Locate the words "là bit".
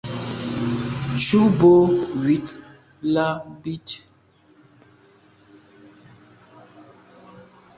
3.13-3.87